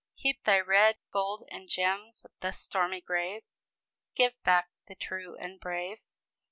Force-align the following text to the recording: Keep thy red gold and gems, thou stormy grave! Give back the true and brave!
Keep 0.17 0.45
thy 0.45 0.59
red 0.59 0.95
gold 1.13 1.47
and 1.51 1.69
gems, 1.69 2.25
thou 2.39 2.49
stormy 2.49 3.01
grave! 3.01 3.43
Give 4.15 4.33
back 4.43 4.69
the 4.87 4.95
true 4.95 5.35
and 5.37 5.59
brave! 5.59 5.99